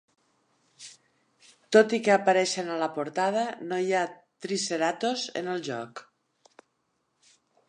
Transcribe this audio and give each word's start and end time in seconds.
Tot 1.77 1.93
i 1.97 1.99
que 2.07 2.15
apareixen 2.15 2.71
a 2.71 2.77
la 2.85 2.89
portada, 2.97 3.45
no 3.69 3.79
hi 3.85 3.95
ha 3.95 4.03
Triceratos 4.47 5.31
en 5.43 5.53
el 5.57 5.63
joc. 5.71 6.05